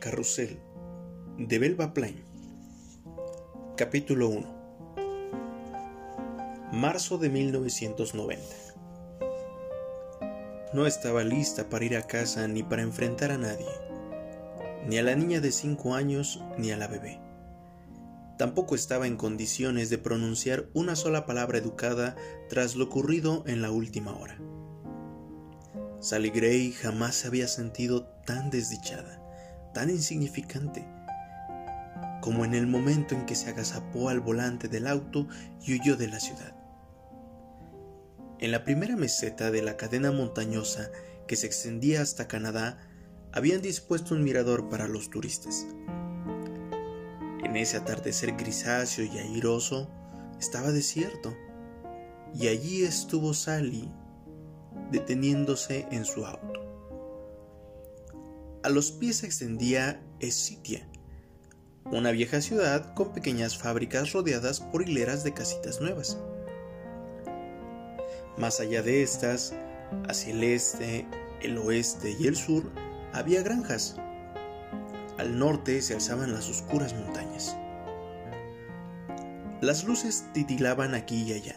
El 0.00 0.04
carrusel 0.12 0.58
de 1.36 1.58
Belva 1.58 1.92
Plain 1.92 2.24
Capítulo 3.76 4.30
1 4.30 4.46
Marzo 6.72 7.18
de 7.18 7.28
1990 7.28 8.42
No 10.72 10.86
estaba 10.86 11.22
lista 11.22 11.68
para 11.68 11.84
ir 11.84 11.98
a 11.98 12.06
casa 12.06 12.48
ni 12.48 12.62
para 12.62 12.80
enfrentar 12.80 13.30
a 13.30 13.36
nadie, 13.36 13.68
ni 14.88 14.96
a 14.96 15.02
la 15.02 15.14
niña 15.14 15.42
de 15.42 15.52
5 15.52 15.94
años 15.94 16.42
ni 16.56 16.70
a 16.70 16.78
la 16.78 16.88
bebé. 16.88 17.20
Tampoco 18.38 18.74
estaba 18.74 19.06
en 19.06 19.18
condiciones 19.18 19.90
de 19.90 19.98
pronunciar 19.98 20.70
una 20.72 20.96
sola 20.96 21.26
palabra 21.26 21.58
educada 21.58 22.16
tras 22.48 22.74
lo 22.74 22.86
ocurrido 22.86 23.44
en 23.46 23.60
la 23.60 23.70
última 23.70 24.16
hora. 24.16 24.38
Sally 26.00 26.30
Gray 26.30 26.72
jamás 26.72 27.16
se 27.16 27.26
había 27.28 27.48
sentido 27.48 28.06
tan 28.24 28.48
desdichada, 28.48 29.19
tan 29.72 29.90
insignificante, 29.90 30.86
como 32.20 32.44
en 32.44 32.54
el 32.54 32.66
momento 32.66 33.14
en 33.14 33.26
que 33.26 33.34
se 33.34 33.50
agazapó 33.50 34.08
al 34.08 34.20
volante 34.20 34.68
del 34.68 34.86
auto 34.86 35.26
y 35.64 35.74
huyó 35.74 35.96
de 35.96 36.08
la 36.08 36.20
ciudad. 36.20 36.54
En 38.38 38.52
la 38.52 38.64
primera 38.64 38.96
meseta 38.96 39.50
de 39.50 39.62
la 39.62 39.76
cadena 39.76 40.12
montañosa 40.12 40.90
que 41.26 41.36
se 41.36 41.46
extendía 41.46 42.02
hasta 42.02 42.26
Canadá, 42.28 42.78
habían 43.32 43.62
dispuesto 43.62 44.14
un 44.14 44.24
mirador 44.24 44.68
para 44.68 44.88
los 44.88 45.10
turistas. 45.10 45.66
En 47.44 47.56
ese 47.56 47.76
atardecer 47.76 48.36
grisáceo 48.36 49.04
y 49.04 49.18
airoso 49.18 49.90
estaba 50.38 50.72
desierto, 50.72 51.36
y 52.34 52.48
allí 52.48 52.82
estuvo 52.82 53.34
Sally 53.34 53.92
deteniéndose 54.90 55.86
en 55.90 56.04
su 56.04 56.24
auto. 56.24 56.69
Los 58.70 58.92
pies 58.92 59.16
se 59.16 59.26
extendía 59.26 60.00
Escitia, 60.20 60.86
una 61.86 62.12
vieja 62.12 62.40
ciudad 62.40 62.94
con 62.94 63.12
pequeñas 63.12 63.58
fábricas 63.58 64.12
rodeadas 64.12 64.60
por 64.60 64.88
hileras 64.88 65.24
de 65.24 65.34
casitas 65.34 65.80
nuevas. 65.80 66.18
Más 68.38 68.60
allá 68.60 68.82
de 68.82 69.02
estas, 69.02 69.54
hacia 70.08 70.32
el 70.32 70.44
este, 70.44 71.04
el 71.42 71.58
oeste 71.58 72.16
y 72.16 72.28
el 72.28 72.36
sur, 72.36 72.70
había 73.12 73.42
granjas. 73.42 73.96
Al 75.18 75.36
norte 75.36 75.82
se 75.82 75.94
alzaban 75.94 76.32
las 76.32 76.48
oscuras 76.48 76.94
montañas. 76.94 77.56
Las 79.60 79.82
luces 79.84 80.26
titilaban 80.32 80.94
aquí 80.94 81.24
y 81.24 81.32
allá, 81.32 81.56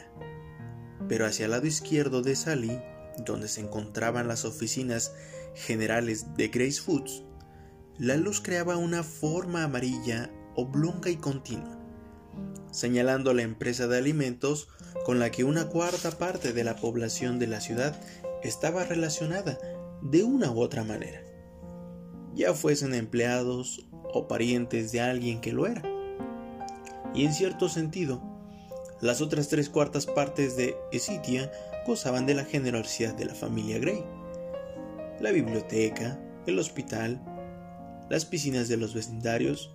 pero 1.07 1.27
hacia 1.27 1.45
el 1.45 1.51
lado 1.51 1.67
izquierdo 1.67 2.23
de 2.23 2.35
Sally 2.35 2.81
donde 3.19 3.47
se 3.47 3.61
encontraban 3.61 4.27
las 4.27 4.45
oficinas 4.45 5.13
generales 5.55 6.35
de 6.35 6.47
Grace 6.47 6.81
Foods, 6.81 7.23
la 7.97 8.15
luz 8.17 8.41
creaba 8.41 8.77
una 8.77 9.03
forma 9.03 9.63
amarilla, 9.63 10.31
oblonga 10.55 11.09
y 11.09 11.15
continua, 11.17 11.79
señalando 12.71 13.33
la 13.33 13.43
empresa 13.43 13.87
de 13.87 13.97
alimentos 13.97 14.67
con 15.05 15.19
la 15.19 15.31
que 15.31 15.43
una 15.43 15.67
cuarta 15.67 16.11
parte 16.11 16.53
de 16.53 16.63
la 16.63 16.75
población 16.75 17.39
de 17.39 17.47
la 17.47 17.61
ciudad 17.61 17.99
estaba 18.43 18.83
relacionada 18.83 19.57
de 20.01 20.23
una 20.23 20.51
u 20.51 20.59
otra 20.59 20.83
manera, 20.83 21.21
ya 22.33 22.53
fuesen 22.53 22.93
empleados 22.93 23.87
o 24.13 24.27
parientes 24.27 24.91
de 24.91 25.01
alguien 25.01 25.39
que 25.41 25.53
lo 25.53 25.67
era. 25.67 25.81
Y 27.13 27.25
en 27.25 27.33
cierto 27.33 27.69
sentido, 27.69 28.21
las 29.01 29.21
otras 29.21 29.49
tres 29.49 29.69
cuartas 29.69 30.05
partes 30.05 30.55
de 30.55 30.75
Esitia 30.91 31.51
gozaban 31.85 32.25
de 32.25 32.35
la 32.35 32.45
generosidad 32.45 33.13
de 33.13 33.25
la 33.25 33.35
familia 33.35 33.77
Gray. 33.77 34.03
La 35.23 35.31
biblioteca, 35.31 36.19
el 36.47 36.59
hospital, 36.59 37.17
las 38.09 38.25
piscinas 38.25 38.67
de 38.67 38.75
los 38.75 38.93
vecindarios 38.93 39.73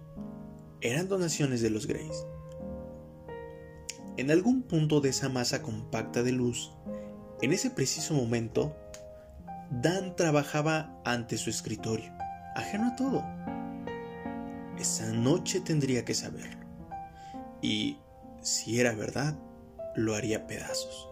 eran 0.82 1.08
donaciones 1.08 1.62
de 1.62 1.70
los 1.70 1.86
Grays. 1.86 2.26
En 4.18 4.30
algún 4.30 4.60
punto 4.60 5.00
de 5.00 5.08
esa 5.08 5.30
masa 5.30 5.62
compacta 5.62 6.22
de 6.22 6.32
luz, 6.32 6.70
en 7.40 7.54
ese 7.54 7.70
preciso 7.70 8.12
momento, 8.12 8.76
Dan 9.70 10.16
trabajaba 10.16 11.00
ante 11.06 11.38
su 11.38 11.48
escritorio, 11.48 12.12
ajeno 12.54 12.88
a 12.88 12.96
todo. 12.96 13.24
Esa 14.78 15.10
noche 15.14 15.62
tendría 15.62 16.04
que 16.04 16.12
saberlo. 16.12 16.66
Y, 17.62 17.96
si 18.42 18.78
era 18.78 18.92
verdad, 18.92 19.34
lo 19.96 20.14
haría 20.14 20.46
pedazos. 20.46 21.07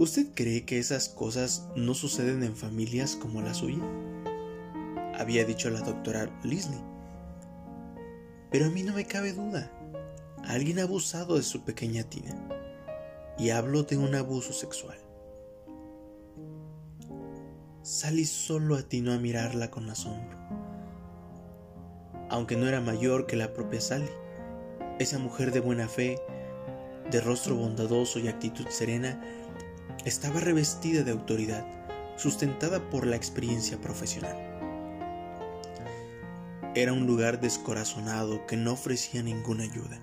¿Usted 0.00 0.28
cree 0.34 0.64
que 0.64 0.78
esas 0.78 1.10
cosas 1.10 1.68
no 1.76 1.92
suceden 1.92 2.42
en 2.42 2.56
familias 2.56 3.16
como 3.16 3.42
la 3.42 3.52
suya? 3.52 3.82
Había 5.18 5.44
dicho 5.44 5.68
la 5.68 5.80
doctora 5.80 6.30
Leslie. 6.42 6.80
Pero 8.50 8.64
a 8.64 8.70
mí 8.70 8.82
no 8.82 8.94
me 8.94 9.04
cabe 9.04 9.34
duda. 9.34 9.70
Alguien 10.42 10.78
ha 10.78 10.84
abusado 10.84 11.36
de 11.36 11.42
su 11.42 11.64
pequeña 11.64 12.04
Tina. 12.04 12.34
Y 13.36 13.50
hablo 13.50 13.82
de 13.82 13.98
un 13.98 14.14
abuso 14.14 14.54
sexual. 14.54 14.96
Sally 17.82 18.24
solo 18.24 18.76
atinó 18.76 19.12
a 19.12 19.18
mirarla 19.18 19.70
con 19.70 19.90
asombro. 19.90 20.38
Aunque 22.30 22.56
no 22.56 22.66
era 22.66 22.80
mayor 22.80 23.26
que 23.26 23.36
la 23.36 23.52
propia 23.52 23.82
Sally, 23.82 24.08
esa 24.98 25.18
mujer 25.18 25.52
de 25.52 25.60
buena 25.60 25.88
fe, 25.88 26.18
de 27.10 27.20
rostro 27.20 27.54
bondadoso 27.54 28.18
y 28.18 28.28
actitud 28.28 28.66
serena, 28.68 29.20
estaba 30.04 30.40
revestida 30.40 31.02
de 31.02 31.10
autoridad, 31.10 31.66
sustentada 32.16 32.88
por 32.90 33.06
la 33.06 33.16
experiencia 33.16 33.78
profesional. 33.80 34.36
Era 36.74 36.92
un 36.92 37.06
lugar 37.06 37.40
descorazonado 37.40 38.46
que 38.46 38.56
no 38.56 38.72
ofrecía 38.72 39.22
ninguna 39.22 39.64
ayuda. 39.64 40.00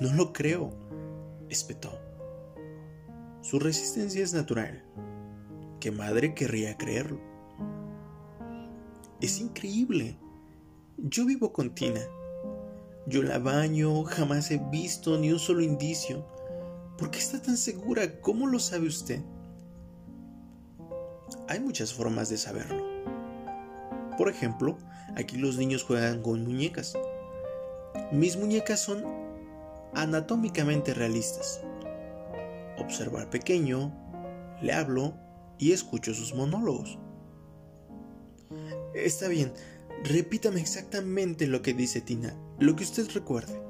No 0.00 0.12
lo 0.14 0.32
creo, 0.32 0.70
espetó. 1.48 1.98
Su 3.42 3.58
resistencia 3.58 4.22
es 4.22 4.32
natural. 4.32 4.84
¿Qué 5.80 5.90
madre 5.90 6.34
querría 6.34 6.76
creerlo? 6.76 7.20
Es 9.20 9.40
increíble. 9.40 10.16
Yo 10.96 11.26
vivo 11.26 11.52
con 11.52 11.74
Tina. 11.74 12.00
Yo 13.06 13.22
la 13.22 13.38
baño, 13.38 14.04
jamás 14.04 14.50
he 14.50 14.58
visto 14.70 15.18
ni 15.18 15.30
un 15.30 15.38
solo 15.38 15.62
indicio 15.62 16.35
¿Por 16.98 17.10
qué 17.10 17.18
está 17.18 17.42
tan 17.42 17.56
segura? 17.56 18.20
¿Cómo 18.20 18.46
lo 18.46 18.58
sabe 18.58 18.86
usted? 18.86 19.20
Hay 21.48 21.60
muchas 21.60 21.92
formas 21.92 22.30
de 22.30 22.38
saberlo. 22.38 22.82
Por 24.16 24.30
ejemplo, 24.30 24.78
aquí 25.14 25.36
los 25.36 25.58
niños 25.58 25.82
juegan 25.82 26.22
con 26.22 26.42
muñecas. 26.42 26.94
Mis 28.12 28.36
muñecas 28.36 28.80
son 28.80 29.04
anatómicamente 29.94 30.94
realistas. 30.94 31.60
Observo 32.78 33.18
al 33.18 33.28
pequeño, 33.28 33.92
le 34.62 34.72
hablo 34.72 35.14
y 35.58 35.72
escucho 35.72 36.14
sus 36.14 36.34
monólogos. 36.34 36.98
Está 38.94 39.28
bien, 39.28 39.52
repítame 40.02 40.60
exactamente 40.60 41.46
lo 41.46 41.60
que 41.60 41.74
dice 41.74 42.00
Tina, 42.00 42.34
lo 42.58 42.74
que 42.74 42.84
usted 42.84 43.10
recuerde. 43.12 43.60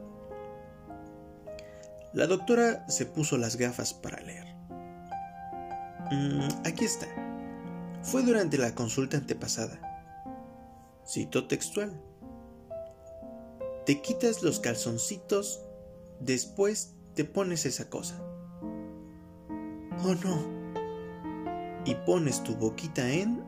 La 2.17 2.27
doctora 2.27 2.89
se 2.89 3.05
puso 3.05 3.37
las 3.37 3.57
gafas 3.57 3.93
para 3.93 4.23
leer. 4.23 4.47
Mm, 6.11 6.49
aquí 6.65 6.87
está. 6.87 7.07
Fue 8.03 8.23
durante 8.23 8.57
la 8.57 8.75
consulta 8.75 9.19
antepasada. 9.19 9.79
Cito 11.07 11.47
textual. 11.47 12.01
Te 13.85 14.01
quitas 14.01 14.43
los 14.43 14.61
calzoncitos, 14.61 15.61
después 16.19 16.95
te 17.15 17.27
pones 17.27 17.67
esa 17.67 17.91
cosa. 17.91 18.19
Oh 20.03 20.15
no. 20.25 20.39
Y 21.85 21.97
pones 22.07 22.43
tu 22.43 22.55
boquita 22.57 23.07
en... 23.13 23.45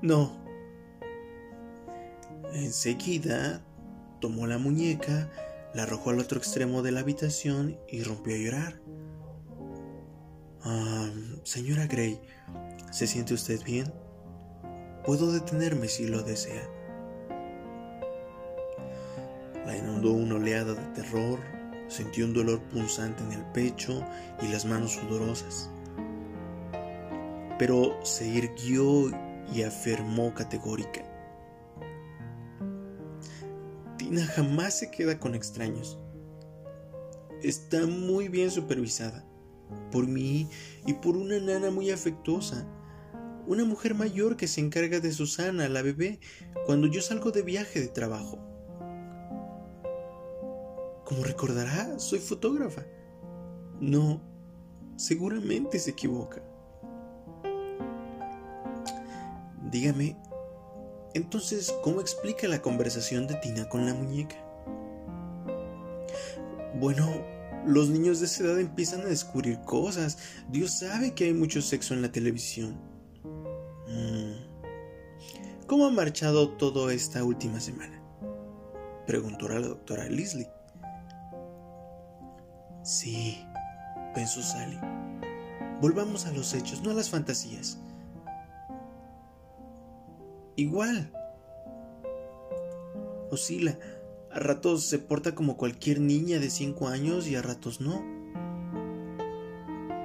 No. 0.00 0.42
Enseguida 2.54 3.60
tomó 4.20 4.46
la 4.46 4.56
muñeca, 4.56 5.30
la 5.76 5.82
arrojó 5.82 6.08
al 6.08 6.20
otro 6.20 6.38
extremo 6.38 6.80
de 6.80 6.90
la 6.90 7.00
habitación 7.00 7.78
y 7.86 8.02
rompió 8.02 8.34
a 8.34 8.38
llorar. 8.38 8.80
Ah, 10.64 11.10
señora 11.44 11.86
Gray, 11.86 12.18
¿se 12.90 13.06
siente 13.06 13.34
usted 13.34 13.62
bien? 13.62 13.92
Puedo 15.04 15.30
detenerme 15.30 15.88
si 15.88 16.08
lo 16.08 16.22
desea. 16.22 16.66
La 19.66 19.76
inundó 19.76 20.12
una 20.12 20.36
oleada 20.36 20.72
de 20.72 20.94
terror, 20.94 21.40
sintió 21.88 22.24
un 22.24 22.32
dolor 22.32 22.62
punzante 22.70 23.22
en 23.24 23.32
el 23.32 23.44
pecho 23.52 24.02
y 24.40 24.48
las 24.48 24.64
manos 24.64 24.92
sudorosas. 24.92 25.70
Pero 27.58 28.02
se 28.02 28.26
irguió 28.26 29.10
y 29.52 29.62
afirmó 29.62 30.32
categórica. 30.32 31.02
Jamás 34.34 34.78
se 34.78 34.90
queda 34.90 35.18
con 35.18 35.34
extraños. 35.34 35.98
Está 37.42 37.86
muy 37.86 38.28
bien 38.28 38.50
supervisada 38.50 39.26
por 39.90 40.06
mí 40.06 40.48
y 40.86 40.94
por 40.94 41.16
una 41.16 41.38
nana 41.40 41.70
muy 41.70 41.90
afectuosa. 41.90 42.66
una 43.48 43.64
mujer 43.64 43.94
mayor 43.94 44.36
que 44.36 44.48
se 44.48 44.60
encarga 44.60 44.98
de 44.98 45.12
Susana, 45.12 45.68
la 45.68 45.80
bebé, 45.80 46.18
cuando 46.66 46.88
yo 46.88 47.00
salgo 47.00 47.30
de 47.30 47.42
viaje 47.42 47.80
de 47.80 47.86
trabajo. 47.86 48.38
Como 51.04 51.22
recordará, 51.22 51.96
soy 52.00 52.18
fotógrafa. 52.18 52.84
No, 53.80 54.20
seguramente 54.96 55.78
se 55.78 55.92
equivoca. 55.92 56.42
Dígame, 59.70 60.16
entonces, 61.16 61.74
¿cómo 61.82 62.00
explica 62.02 62.46
la 62.46 62.60
conversación 62.60 63.26
de 63.26 63.36
Tina 63.36 63.68
con 63.68 63.86
la 63.86 63.94
muñeca? 63.94 64.36
Bueno, 66.78 67.06
los 67.66 67.88
niños 67.88 68.20
de 68.20 68.26
esa 68.26 68.44
edad 68.44 68.60
empiezan 68.60 69.00
a 69.00 69.06
descubrir 69.06 69.58
cosas. 69.62 70.18
Dios 70.50 70.78
sabe 70.78 71.14
que 71.14 71.24
hay 71.24 71.32
mucho 71.32 71.62
sexo 71.62 71.94
en 71.94 72.02
la 72.02 72.12
televisión. 72.12 72.78
Mm. 73.88 75.66
¿Cómo 75.66 75.86
ha 75.86 75.90
marchado 75.90 76.50
todo 76.50 76.90
esta 76.90 77.24
última 77.24 77.60
semana? 77.60 77.98
Preguntó 79.06 79.48
la 79.48 79.60
doctora 79.60 80.04
Leslie. 80.10 80.50
Sí, 82.84 83.42
pensó 84.14 84.42
Sally. 84.42 84.78
Volvamos 85.80 86.26
a 86.26 86.32
los 86.32 86.52
hechos, 86.52 86.82
no 86.82 86.90
a 86.90 86.94
las 86.94 87.08
fantasías. 87.08 87.78
Igual. 90.56 91.12
Oscila. 93.30 93.78
A 94.30 94.38
ratos 94.38 94.84
se 94.84 94.98
porta 94.98 95.34
como 95.34 95.56
cualquier 95.56 96.00
niña 96.00 96.38
de 96.38 96.50
5 96.50 96.88
años 96.88 97.28
y 97.28 97.36
a 97.36 97.42
ratos 97.42 97.80
no. 97.80 98.02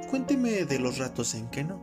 Cuénteme 0.09 0.65
de 0.65 0.79
los 0.79 0.97
ratos 0.97 1.35
en 1.35 1.49
que 1.49 1.63
no. 1.63 1.81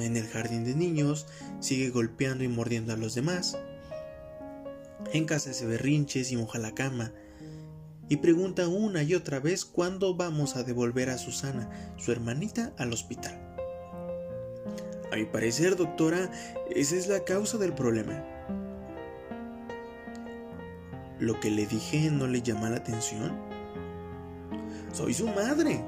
En 0.00 0.16
el 0.16 0.26
jardín 0.26 0.64
de 0.64 0.74
niños 0.74 1.26
sigue 1.60 1.90
golpeando 1.90 2.44
y 2.44 2.48
mordiendo 2.48 2.92
a 2.92 2.96
los 2.96 3.14
demás. 3.14 3.58
En 5.12 5.24
casa 5.24 5.52
se 5.52 5.66
berrinches 5.66 6.32
y 6.32 6.36
moja 6.36 6.58
la 6.58 6.74
cama. 6.74 7.12
Y 8.08 8.16
pregunta 8.16 8.68
una 8.68 9.02
y 9.02 9.14
otra 9.14 9.40
vez 9.40 9.64
cuándo 9.64 10.14
vamos 10.16 10.56
a 10.56 10.62
devolver 10.62 11.10
a 11.10 11.18
Susana, 11.18 11.94
su 11.96 12.12
hermanita, 12.12 12.72
al 12.76 12.92
hospital. 12.92 13.45
A 15.12 15.16
mi 15.16 15.24
parecer, 15.24 15.76
doctora, 15.76 16.30
esa 16.70 16.96
es 16.96 17.06
la 17.06 17.22
causa 17.24 17.58
del 17.58 17.72
problema. 17.72 18.24
¿Lo 21.20 21.38
que 21.38 21.50
le 21.50 21.66
dije 21.66 22.10
no 22.10 22.26
le 22.26 22.42
llama 22.42 22.70
la 22.70 22.78
atención? 22.78 23.32
Soy 24.92 25.14
su 25.14 25.28
madre. 25.28 25.82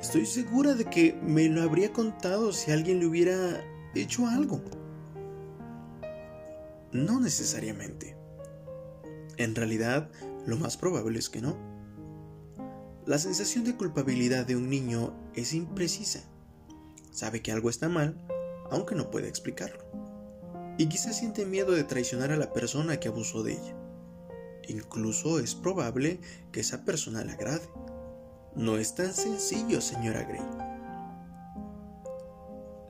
Estoy 0.00 0.26
segura 0.26 0.74
de 0.74 0.84
que 0.86 1.16
me 1.22 1.48
lo 1.48 1.62
habría 1.62 1.92
contado 1.92 2.52
si 2.52 2.72
alguien 2.72 2.98
le 2.98 3.06
hubiera 3.06 3.64
hecho 3.94 4.26
algo. 4.26 4.60
No 6.90 7.20
necesariamente. 7.20 8.16
En 9.36 9.54
realidad, 9.54 10.10
lo 10.46 10.56
más 10.56 10.76
probable 10.76 11.18
es 11.18 11.30
que 11.30 11.40
no. 11.40 11.56
La 13.06 13.18
sensación 13.18 13.64
de 13.64 13.76
culpabilidad 13.76 14.46
de 14.46 14.56
un 14.56 14.68
niño 14.68 15.14
es 15.34 15.54
imprecisa 15.54 16.24
sabe 17.16 17.40
que 17.40 17.50
algo 17.50 17.70
está 17.70 17.88
mal, 17.88 18.14
aunque 18.70 18.94
no 18.94 19.10
puede 19.10 19.26
explicarlo. 19.26 19.84
Y 20.76 20.88
quizás 20.88 21.16
siente 21.16 21.46
miedo 21.46 21.72
de 21.72 21.84
traicionar 21.84 22.30
a 22.30 22.36
la 22.36 22.52
persona 22.52 23.00
que 23.00 23.08
abusó 23.08 23.42
de 23.42 23.52
ella. 23.52 23.74
Incluso 24.68 25.38
es 25.38 25.54
probable 25.54 26.20
que 26.52 26.60
esa 26.60 26.84
persona 26.84 27.24
le 27.24 27.32
agrade. 27.32 27.66
No 28.54 28.76
es 28.76 28.94
tan 28.94 29.14
sencillo, 29.14 29.80
señora 29.80 30.24
Gray. 30.24 30.46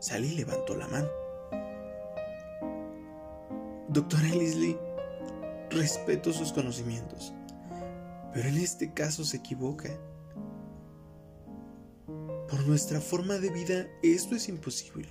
Sally 0.01 0.35
levantó 0.35 0.75
la 0.77 0.89
mano. 0.89 1.09
Doctora 3.89 4.29
Leslie, 4.29 4.79
respeto 5.71 6.33
sus 6.33 6.53
conocimientos, 6.53 7.33
pero 8.35 8.49
en 8.49 8.57
este 8.57 8.93
caso 8.93 9.25
se 9.25 9.37
equivoca. 9.37 9.91
Por 12.49 12.65
nuestra 12.67 13.01
forma 13.01 13.39
de 13.39 13.51
vida 13.51 13.89
esto 14.05 14.37
es 14.37 14.49
imposible. 14.49 15.09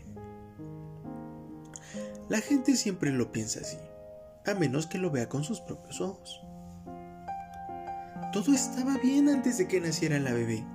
La 2.30 2.40
gente 2.40 2.76
siempre 2.76 3.12
lo 3.12 3.32
piensa 3.32 3.60
así, 3.60 3.78
a 4.46 4.54
menos 4.54 4.88
que 4.88 4.98
lo 4.98 5.12
vea 5.12 5.28
con 5.28 5.44
sus 5.44 5.60
propios 5.60 6.00
ojos. 6.00 6.42
Todo 8.32 8.54
estaba 8.54 8.98
bien 8.98 9.28
antes 9.28 9.58
de 9.58 9.68
que 9.68 9.82
naciera 9.82 10.18
la 10.20 10.34
bebé. 10.34 10.66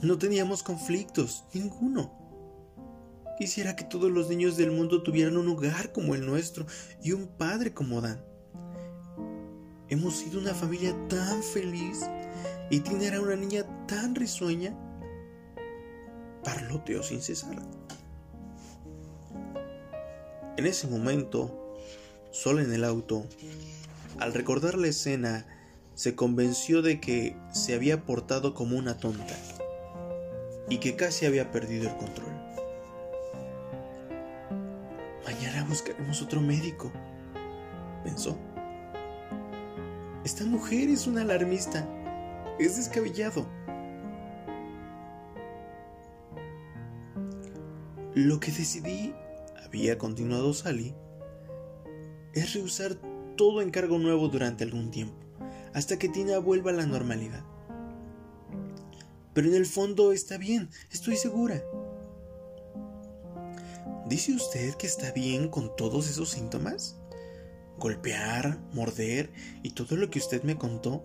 No 0.00 0.16
teníamos 0.16 0.62
conflictos, 0.62 1.44
ninguno. 1.52 2.12
Quisiera 3.36 3.74
que 3.74 3.84
todos 3.84 4.12
los 4.12 4.28
niños 4.28 4.56
del 4.56 4.70
mundo 4.70 5.02
tuvieran 5.02 5.36
un 5.36 5.48
hogar 5.48 5.92
como 5.92 6.14
el 6.14 6.24
nuestro 6.24 6.66
y 7.02 7.12
un 7.12 7.26
padre 7.26 7.74
como 7.74 8.00
Dan. 8.00 8.24
Hemos 9.88 10.16
sido 10.16 10.40
una 10.40 10.54
familia 10.54 10.94
tan 11.08 11.42
feliz 11.42 12.00
y 12.70 12.80
Tina 12.80 13.06
era 13.06 13.20
una 13.20 13.36
niña 13.36 13.64
tan 13.86 14.14
risueña 14.14 14.74
parloteó 16.44 17.02
sin 17.02 17.20
cesar. 17.22 17.56
En 20.56 20.66
ese 20.66 20.86
momento, 20.86 21.76
solo 22.30 22.60
en 22.60 22.72
el 22.72 22.84
auto, 22.84 23.26
al 24.20 24.32
recordar 24.32 24.78
la 24.78 24.86
escena, 24.86 25.46
se 25.94 26.14
convenció 26.14 26.82
de 26.82 27.00
que 27.00 27.36
se 27.52 27.74
había 27.74 28.04
portado 28.04 28.54
como 28.54 28.76
una 28.76 28.98
tonta 28.98 29.34
y 30.68 30.78
que 30.78 30.96
casi 30.96 31.26
había 31.26 31.50
perdido 31.50 31.88
el 31.88 31.96
control. 31.96 32.32
Mañana 35.24 35.64
buscaremos 35.68 36.22
otro 36.22 36.40
médico, 36.40 36.92
pensó. 38.02 38.36
Esta 40.24 40.44
mujer 40.44 40.88
es 40.88 41.06
una 41.06 41.22
alarmista, 41.22 41.86
es 42.58 42.76
descabellado. 42.76 43.46
Lo 48.14 48.38
que 48.38 48.52
decidí, 48.52 49.12
había 49.64 49.98
continuado 49.98 50.54
Sally, 50.54 50.94
es 52.32 52.54
rehusar 52.54 52.94
todo 53.36 53.60
encargo 53.60 53.98
nuevo 53.98 54.28
durante 54.28 54.62
algún 54.62 54.92
tiempo, 54.92 55.16
hasta 55.72 55.98
que 55.98 56.08
Tina 56.08 56.38
vuelva 56.38 56.70
a 56.70 56.74
la 56.74 56.86
normalidad. 56.86 57.42
Pero 59.32 59.48
en 59.48 59.56
el 59.56 59.66
fondo 59.66 60.12
está 60.12 60.38
bien, 60.38 60.70
estoy 60.92 61.16
segura. 61.16 61.60
¿Dice 64.06 64.32
usted 64.32 64.74
que 64.74 64.86
está 64.86 65.10
bien 65.10 65.48
con 65.48 65.74
todos 65.74 66.08
esos 66.08 66.28
síntomas? 66.28 66.96
Golpear, 67.80 68.60
morder 68.72 69.32
y 69.64 69.70
todo 69.70 69.96
lo 69.96 70.08
que 70.10 70.20
usted 70.20 70.44
me 70.44 70.56
contó. 70.56 71.04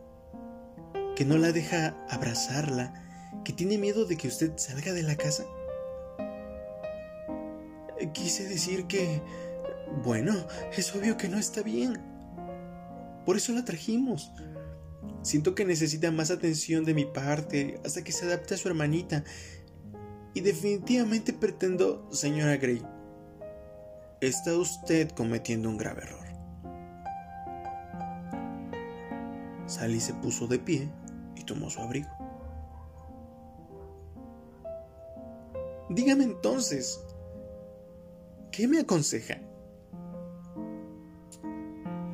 Que 1.16 1.26
no 1.26 1.40
la 1.40 1.54
deja 1.54 1.98
abrazarla, 2.08 3.42
que 3.44 3.52
tiene 3.52 3.80
miedo 3.80 4.06
de 4.06 4.16
que 4.16 4.28
usted 4.28 4.54
salga 4.58 4.94
de 4.94 5.02
la 5.02 5.16
casa. 5.16 5.48
Quise 8.14 8.48
decir 8.48 8.86
que... 8.86 9.22
Bueno, 10.04 10.34
es 10.78 10.96
obvio 10.96 11.18
que 11.18 11.30
no 11.30 11.38
está 11.38 11.62
bien. 11.62 12.00
Por 13.26 13.38
eso 13.38 13.54
la 13.54 13.66
trajimos. 13.66 14.32
Siento 15.22 15.56
que 15.56 15.66
necesita 15.66 16.12
más 16.12 16.32
atención 16.32 16.86
de 16.86 16.94
mi 16.94 17.06
parte 17.06 17.80
hasta 17.86 18.04
que 18.04 18.12
se 18.12 18.26
adapte 18.26 18.54
a 18.54 18.58
su 18.58 18.68
hermanita. 18.68 19.24
Y 20.34 20.42
definitivamente 20.42 21.34
pretendo, 21.34 22.08
señora 22.12 22.58
Gray, 22.58 22.82
está 24.22 24.56
usted 24.56 25.10
cometiendo 25.12 25.70
un 25.70 25.78
grave 25.78 26.04
error. 26.04 26.28
Sally 29.66 30.00
se 30.00 30.14
puso 30.16 30.48
de 30.48 30.60
pie 30.60 30.90
y 31.36 31.44
tomó 31.44 31.70
su 31.70 31.82
abrigo. 31.82 32.10
Dígame 35.90 36.24
entonces, 36.24 37.00
¿Qué 38.60 38.68
me 38.68 38.80
aconseja? 38.80 39.40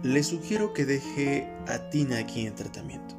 Le 0.04 0.22
sugiero 0.22 0.74
que 0.74 0.86
deje 0.86 1.52
a 1.66 1.90
Tina 1.90 2.20
aquí 2.20 2.46
en 2.46 2.54
tratamiento. 2.54 3.16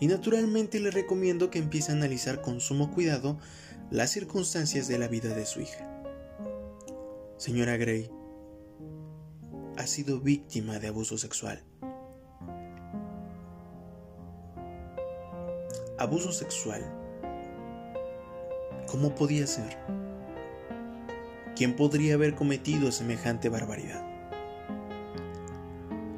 Y 0.00 0.08
naturalmente 0.08 0.80
le 0.80 0.90
recomiendo 0.90 1.50
que 1.50 1.60
empiece 1.60 1.92
a 1.92 1.94
analizar 1.94 2.42
con 2.42 2.58
sumo 2.58 2.90
cuidado 2.90 3.38
las 3.92 4.10
circunstancias 4.10 4.88
de 4.88 4.98
la 4.98 5.06
vida 5.06 5.36
de 5.36 5.46
su 5.46 5.60
hija. 5.60 5.88
Señora 7.36 7.76
Gray, 7.76 8.10
ha 9.76 9.86
sido 9.86 10.18
víctima 10.18 10.80
de 10.80 10.88
abuso 10.88 11.16
sexual. 11.16 11.62
Abuso 15.96 16.32
sexual. 16.32 16.82
¿Cómo 18.88 19.14
podía 19.14 19.46
ser? 19.46 19.97
¿Quién 21.58 21.74
podría 21.74 22.14
haber 22.14 22.36
cometido 22.36 22.92
semejante 22.92 23.48
barbaridad? 23.48 24.00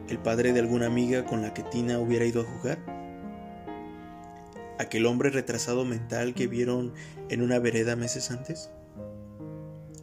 ¿El 0.07 0.19
padre 0.19 0.53
de 0.53 0.61
alguna 0.61 0.85
amiga 0.85 1.25
con 1.25 1.41
la 1.41 1.55
que 1.55 1.63
Tina 1.63 1.99
hubiera 1.99 2.27
ido 2.27 2.43
a 2.43 2.45
jugar? 2.45 2.79
¿Aquel 4.79 5.07
hombre 5.07 5.31
retrasado 5.31 5.87
mental 5.87 6.35
que 6.35 6.47
vieron 6.47 6.93
en 7.31 7.41
una 7.41 7.59
vereda 7.59 7.97
meses 7.97 8.31
antes? 8.31 8.69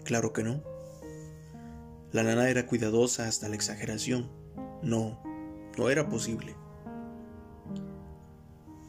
Claro 0.05 0.33
que 0.33 0.41
no. 0.41 0.63
La 2.11 2.23
nana 2.23 2.49
era 2.49 2.65
cuidadosa 2.65 3.27
hasta 3.27 3.47
la 3.47 3.53
exageración. 3.53 4.31
No, 4.81 5.21
no 5.77 5.91
era 5.91 6.09
posible. 6.09 6.55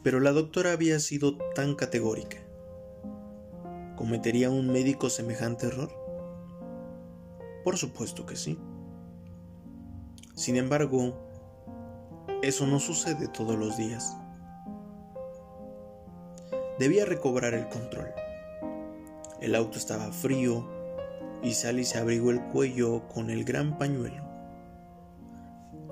Pero 0.01 0.19
la 0.19 0.31
doctora 0.31 0.71
había 0.71 0.99
sido 0.99 1.37
tan 1.53 1.75
categórica. 1.75 2.37
¿Cometería 3.95 4.49
un 4.49 4.71
médico 4.71 5.11
semejante 5.11 5.67
error? 5.67 5.98
Por 7.69 7.77
supuesto 7.77 8.25
que 8.25 8.35
sí. 8.35 8.57
Sin 10.33 10.55
embargo, 10.55 11.13
eso 12.41 12.65
no 12.65 12.79
sucede 12.79 13.27
todos 13.27 13.59
los 13.59 13.77
días. 13.77 14.17
Debía 16.79 17.05
recobrar 17.05 17.53
el 17.53 17.69
control. 17.69 18.07
El 19.39 19.53
auto 19.53 19.77
estaba 19.77 20.11
frío 20.11 20.67
y 21.43 21.53
Sally 21.53 21.85
se 21.85 21.99
abrigó 21.99 22.31
el 22.31 22.41
cuello 22.45 23.07
con 23.07 23.29
el 23.29 23.43
gran 23.43 23.77
pañuelo. 23.77 24.23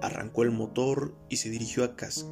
Arrancó 0.01 0.41
el 0.41 0.49
motor 0.49 1.15
y 1.29 1.37
se 1.37 1.51
dirigió 1.51 1.83
a 1.83 1.95
casa. 1.95 2.25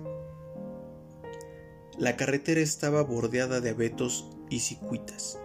La 1.99 2.17
carretera 2.17 2.61
estaba 2.61 3.03
bordeada 3.03 3.61
de 3.61 3.69
abetos 3.69 4.27
y 4.49 4.61
cicuitas. 4.61 5.39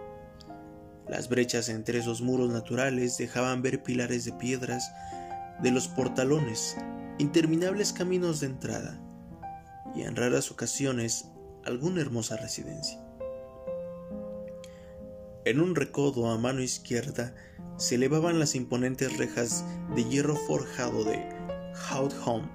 Las 1.11 1.27
brechas 1.27 1.67
entre 1.67 1.99
esos 1.99 2.21
muros 2.21 2.49
naturales 2.51 3.17
dejaban 3.17 3.61
ver 3.61 3.83
pilares 3.83 4.23
de 4.23 4.31
piedras 4.31 4.93
de 5.61 5.69
los 5.69 5.89
portalones, 5.89 6.77
interminables 7.17 7.91
caminos 7.91 8.39
de 8.39 8.47
entrada 8.47 8.97
y 9.93 10.03
en 10.03 10.15
raras 10.15 10.51
ocasiones 10.51 11.25
alguna 11.65 11.99
hermosa 11.99 12.37
residencia. 12.37 12.97
En 15.43 15.59
un 15.59 15.75
recodo 15.75 16.29
a 16.29 16.37
mano 16.37 16.61
izquierda 16.61 17.35
se 17.75 17.95
elevaban 17.95 18.39
las 18.39 18.55
imponentes 18.55 19.17
rejas 19.17 19.65
de 19.93 20.05
hierro 20.05 20.37
forjado 20.37 21.03
de 21.03 21.27
Hout 21.89 22.13
Home, 22.23 22.47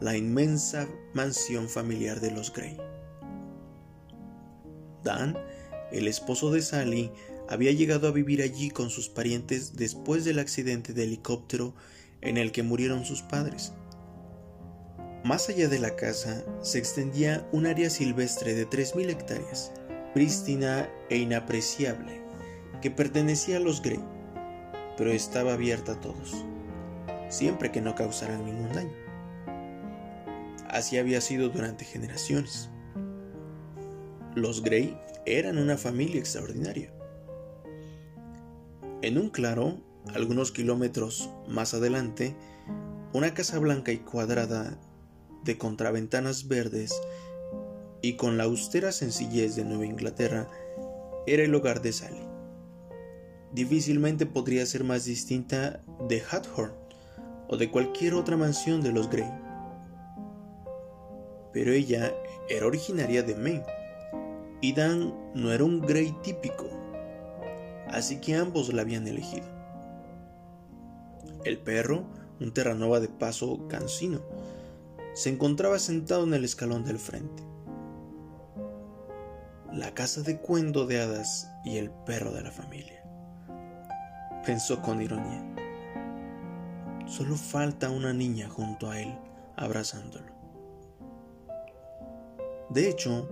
la 0.00 0.16
inmensa 0.16 0.88
mansión 1.14 1.68
familiar 1.68 2.18
de 2.18 2.32
los 2.32 2.52
Gray. 2.52 2.76
Dan, 5.04 5.38
el 5.92 6.08
esposo 6.08 6.50
de 6.50 6.62
Sally, 6.62 7.12
había 7.48 7.72
llegado 7.72 8.08
a 8.08 8.12
vivir 8.12 8.42
allí 8.42 8.70
con 8.70 8.90
sus 8.90 9.08
parientes 9.08 9.76
después 9.76 10.24
del 10.24 10.38
accidente 10.38 10.92
de 10.92 11.04
helicóptero 11.04 11.74
en 12.20 12.36
el 12.36 12.52
que 12.52 12.62
murieron 12.62 13.04
sus 13.04 13.22
padres. 13.22 13.72
Más 15.24 15.48
allá 15.48 15.68
de 15.68 15.78
la 15.78 15.96
casa 15.96 16.44
se 16.62 16.78
extendía 16.78 17.48
un 17.52 17.66
área 17.66 17.90
silvestre 17.90 18.54
de 18.54 18.68
3.000 18.68 19.10
hectáreas, 19.10 19.72
prístina 20.14 20.88
e 21.10 21.18
inapreciable, 21.18 22.20
que 22.80 22.90
pertenecía 22.90 23.56
a 23.56 23.60
los 23.60 23.82
Grey, 23.82 24.00
pero 24.96 25.10
estaba 25.10 25.54
abierta 25.54 25.92
a 25.92 26.00
todos, 26.00 26.44
siempre 27.28 27.72
que 27.72 27.80
no 27.80 27.94
causaran 27.94 28.44
ningún 28.44 28.72
daño. 28.72 28.94
Así 30.68 30.98
había 30.98 31.20
sido 31.20 31.48
durante 31.48 31.84
generaciones. 31.84 32.70
Los 34.34 34.62
Grey 34.62 34.96
eran 35.24 35.58
una 35.58 35.76
familia 35.76 36.20
extraordinaria. 36.20 36.95
En 39.02 39.18
un 39.18 39.28
claro, 39.28 39.76
algunos 40.14 40.52
kilómetros 40.52 41.28
más 41.46 41.74
adelante, 41.74 42.34
una 43.12 43.34
casa 43.34 43.58
blanca 43.58 43.92
y 43.92 43.98
cuadrada 43.98 44.78
de 45.44 45.58
contraventanas 45.58 46.48
verdes 46.48 46.98
y 48.00 48.14
con 48.14 48.38
la 48.38 48.44
austera 48.44 48.92
sencillez 48.92 49.54
de 49.54 49.64
Nueva 49.64 49.84
Inglaterra 49.84 50.48
era 51.26 51.42
el 51.44 51.54
hogar 51.54 51.82
de 51.82 51.92
Sally. 51.92 52.26
Difícilmente 53.52 54.24
podría 54.24 54.64
ser 54.64 54.82
más 54.82 55.04
distinta 55.04 55.82
de 56.08 56.22
Hathorn 56.30 56.72
o 57.48 57.58
de 57.58 57.70
cualquier 57.70 58.14
otra 58.14 58.38
mansión 58.38 58.80
de 58.80 58.92
los 58.92 59.10
Grey. 59.10 59.30
Pero 61.52 61.72
ella 61.72 62.14
era 62.48 62.66
originaria 62.66 63.22
de 63.22 63.34
Maine 63.34 63.66
y 64.62 64.72
Dan 64.72 65.14
no 65.34 65.52
era 65.52 65.64
un 65.64 65.82
Grey 65.82 66.14
típico 66.22 66.75
así 67.90 68.20
que 68.20 68.34
ambos 68.34 68.72
la 68.72 68.82
habían 68.82 69.06
elegido. 69.06 69.46
El 71.44 71.58
perro, 71.58 72.04
un 72.40 72.52
terranova 72.52 73.00
de 73.00 73.08
paso 73.08 73.66
cansino, 73.68 74.20
se 75.14 75.30
encontraba 75.30 75.78
sentado 75.78 76.24
en 76.24 76.34
el 76.34 76.44
escalón 76.44 76.84
del 76.84 76.98
frente. 76.98 77.42
La 79.72 79.94
casa 79.94 80.22
de 80.22 80.38
cuendo 80.38 80.86
de 80.86 81.00
hadas 81.00 81.48
y 81.64 81.76
el 81.76 81.90
perro 81.90 82.32
de 82.32 82.42
la 82.42 82.50
familia. 82.50 83.02
Pensó 84.44 84.82
con 84.82 85.00
ironía. 85.00 85.44
Solo 87.06 87.36
falta 87.36 87.90
una 87.90 88.12
niña 88.12 88.48
junto 88.48 88.90
a 88.90 89.00
él, 89.00 89.16
abrazándolo. 89.56 90.36
De 92.70 92.88
hecho, 92.88 93.28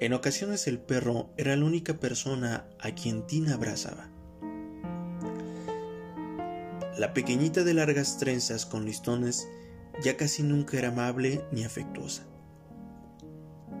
en 0.00 0.14
ocasiones 0.14 0.66
el 0.66 0.78
perro 0.78 1.28
era 1.36 1.54
la 1.54 1.64
única 1.64 1.94
persona 1.94 2.66
a 2.80 2.94
quien 2.94 3.26
Tina 3.26 3.54
abrazaba. 3.54 4.08
La 6.98 7.12
pequeñita 7.12 7.64
de 7.64 7.74
largas 7.74 8.18
trenzas 8.18 8.64
con 8.64 8.86
listones 8.86 9.46
ya 10.02 10.16
casi 10.16 10.42
nunca 10.42 10.78
era 10.78 10.88
amable 10.88 11.44
ni 11.52 11.64
afectuosa. 11.64 12.26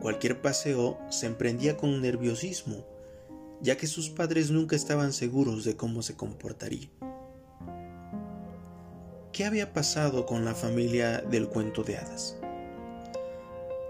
Cualquier 0.02 0.42
paseo 0.42 0.98
se 1.10 1.26
emprendía 1.26 1.78
con 1.78 2.00
nerviosismo, 2.02 2.86
ya 3.62 3.76
que 3.76 3.86
sus 3.86 4.10
padres 4.10 4.50
nunca 4.50 4.76
estaban 4.76 5.14
seguros 5.14 5.64
de 5.64 5.76
cómo 5.76 6.02
se 6.02 6.16
comportaría. 6.16 6.88
¿Qué 9.32 9.46
había 9.46 9.72
pasado 9.72 10.26
con 10.26 10.44
la 10.44 10.54
familia 10.54 11.18
del 11.22 11.48
cuento 11.48 11.82
de 11.82 11.96
hadas? 11.96 12.36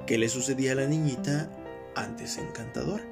¿Qué 0.06 0.18
le 0.18 0.28
sucedía 0.28 0.72
a 0.72 0.76
la 0.76 0.87
niñita 0.87 1.50
antes 2.02 2.38
encantadora. 2.38 3.04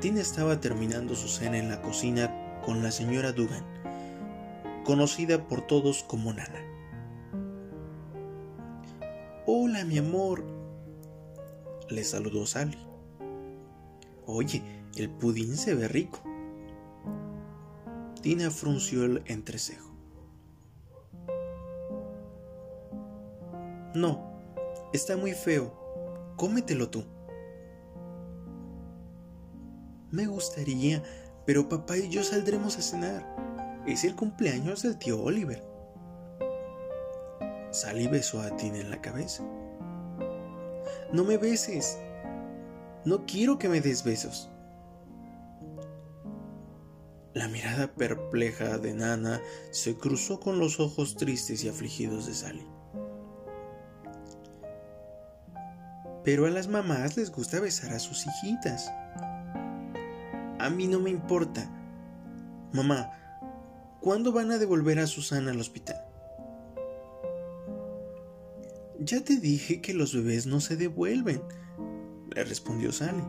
Tina 0.00 0.20
estaba 0.20 0.60
terminando 0.60 1.14
su 1.14 1.28
cena 1.28 1.58
en 1.58 1.68
la 1.68 1.82
cocina 1.82 2.60
con 2.64 2.82
la 2.82 2.90
señora 2.90 3.32
Dugan, 3.32 3.64
conocida 4.84 5.46
por 5.46 5.66
todos 5.66 6.02
como 6.02 6.32
Nana. 6.32 6.60
Hola, 9.46 9.84
mi 9.84 9.98
amor, 9.98 10.44
le 11.90 12.04
saludó 12.04 12.46
Sally. 12.46 12.78
Oye, 14.26 14.62
el 14.96 15.10
pudín 15.10 15.56
se 15.56 15.74
ve 15.74 15.88
rico. 15.88 16.20
Tina 18.22 18.50
frunció 18.50 19.04
el 19.04 19.22
entrecejo. 19.26 19.90
No, 23.94 24.29
Está 24.92 25.16
muy 25.16 25.32
feo. 25.32 25.72
Cómetelo 26.36 26.90
tú. 26.90 27.04
Me 30.10 30.26
gustaría, 30.26 31.02
pero 31.46 31.68
papá 31.68 31.96
y 31.96 32.08
yo 32.08 32.24
saldremos 32.24 32.76
a 32.76 32.82
cenar. 32.82 33.84
Es 33.86 34.02
el 34.02 34.16
cumpleaños 34.16 34.82
del 34.82 34.98
tío 34.98 35.22
Oliver. 35.22 35.62
Sally 37.70 38.08
besó 38.08 38.42
a 38.42 38.56
Tina 38.56 38.78
en 38.78 38.90
la 38.90 39.00
cabeza. 39.00 39.44
No 41.12 41.22
me 41.22 41.36
beses. 41.36 41.96
No 43.04 43.26
quiero 43.26 43.58
que 43.58 43.68
me 43.68 43.80
des 43.80 44.02
besos. 44.02 44.50
La 47.32 47.46
mirada 47.46 47.94
perpleja 47.94 48.78
de 48.78 48.92
Nana 48.92 49.40
se 49.70 49.96
cruzó 49.96 50.40
con 50.40 50.58
los 50.58 50.80
ojos 50.80 51.14
tristes 51.14 51.62
y 51.62 51.68
afligidos 51.68 52.26
de 52.26 52.34
Sally. 52.34 52.79
Pero 56.30 56.46
a 56.46 56.50
las 56.50 56.68
mamás 56.68 57.16
les 57.16 57.32
gusta 57.32 57.58
besar 57.58 57.92
a 57.92 57.98
sus 57.98 58.24
hijitas. 58.24 58.88
A 60.60 60.70
mí 60.70 60.86
no 60.86 61.00
me 61.00 61.10
importa. 61.10 61.68
Mamá, 62.72 63.10
¿cuándo 64.00 64.30
van 64.30 64.52
a 64.52 64.58
devolver 64.58 65.00
a 65.00 65.08
Susana 65.08 65.50
al 65.50 65.58
hospital? 65.58 65.96
Ya 69.00 69.24
te 69.24 69.38
dije 69.38 69.80
que 69.80 69.92
los 69.92 70.14
bebés 70.14 70.46
no 70.46 70.60
se 70.60 70.76
devuelven, 70.76 71.42
le 72.32 72.44
respondió 72.44 72.92
Sally. 72.92 73.24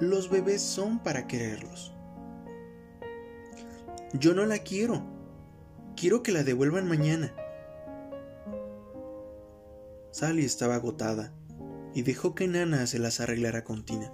Los 0.00 0.28
bebés 0.28 0.62
son 0.62 0.98
para 0.98 1.28
quererlos. 1.28 1.94
Yo 4.14 4.34
no 4.34 4.46
la 4.46 4.58
quiero. 4.58 5.00
Quiero 5.94 6.24
que 6.24 6.32
la 6.32 6.42
devuelvan 6.42 6.88
mañana. 6.88 7.32
Sally 10.14 10.44
estaba 10.44 10.76
agotada 10.76 11.32
y 11.92 12.02
dejó 12.02 12.36
que 12.36 12.46
Nana 12.46 12.86
se 12.86 13.00
las 13.00 13.18
arreglara 13.18 13.64
con 13.64 13.84
Tina. 13.84 14.12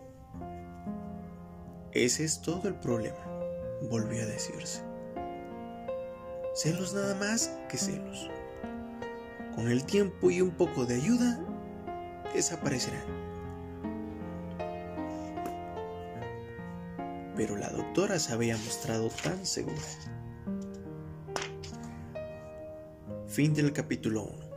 Ese 1.93 2.25
es 2.25 2.41
todo 2.41 2.69
el 2.69 2.75
problema, 2.77 3.23
volvió 3.91 4.23
a 4.23 4.25
decirse. 4.25 4.83
Celos 6.55 6.95
nada 6.95 7.15
más 7.17 7.55
que 7.69 7.77
celos. 7.77 8.31
Con 9.55 9.69
el 9.69 9.85
tiempo 9.85 10.31
y 10.31 10.41
un 10.41 10.53
poco 10.53 10.87
de 10.87 10.95
ayuda, 10.95 11.39
desaparecerán. 12.33 13.21
pero 17.37 17.57
la 17.57 17.71
doctora 17.71 18.19
se 18.19 18.35
había 18.35 18.55
mostrado 18.59 19.09
tan 19.23 19.47
segura. 19.47 19.77
Fin 23.29 23.55
del 23.55 23.73
capítulo 23.73 24.25
1. 24.25 24.50